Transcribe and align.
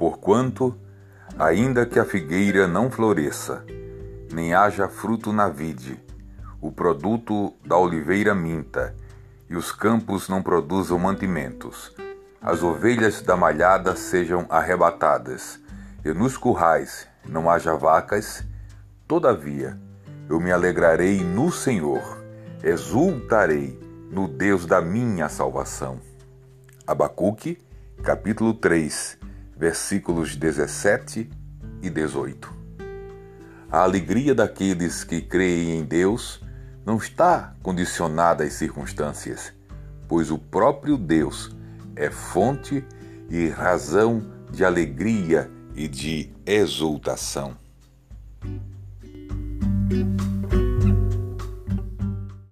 Porquanto, 0.00 0.74
ainda 1.38 1.84
que 1.84 1.98
a 1.98 2.06
figueira 2.06 2.66
não 2.66 2.90
floresça, 2.90 3.62
nem 4.32 4.54
haja 4.54 4.88
fruto 4.88 5.30
na 5.30 5.46
vide, 5.46 6.02
o 6.58 6.72
produto 6.72 7.52
da 7.62 7.76
oliveira 7.76 8.34
minta, 8.34 8.96
e 9.46 9.54
os 9.54 9.70
campos 9.70 10.26
não 10.26 10.42
produzam 10.42 10.98
mantimentos, 10.98 11.94
as 12.40 12.62
ovelhas 12.62 13.20
da 13.20 13.36
malhada 13.36 13.94
sejam 13.94 14.46
arrebatadas, 14.48 15.60
e 16.02 16.14
nos 16.14 16.34
currais 16.34 17.06
não 17.28 17.50
haja 17.50 17.74
vacas, 17.74 18.42
todavia 19.06 19.78
eu 20.30 20.40
me 20.40 20.50
alegrarei 20.50 21.22
no 21.22 21.52
Senhor, 21.52 22.24
exultarei 22.64 23.78
no 24.10 24.26
Deus 24.26 24.64
da 24.64 24.80
minha 24.80 25.28
salvação. 25.28 26.00
Abacuque, 26.86 27.58
capítulo 28.02 28.54
3, 28.54 29.20
versículos 29.60 30.36
17 30.36 31.28
e 31.82 31.90
18. 31.90 32.50
A 33.70 33.82
alegria 33.82 34.34
daqueles 34.34 35.04
que 35.04 35.20
creem 35.20 35.78
em 35.78 35.84
Deus 35.84 36.42
não 36.84 36.96
está 36.96 37.54
condicionada 37.62 38.42
às 38.42 38.54
circunstâncias, 38.54 39.52
pois 40.08 40.30
o 40.30 40.38
próprio 40.38 40.96
Deus 40.96 41.54
é 41.94 42.10
fonte 42.10 42.82
e 43.28 43.48
razão 43.50 44.22
de 44.50 44.64
alegria 44.64 45.50
e 45.76 45.86
de 45.86 46.32
exultação. 46.46 47.54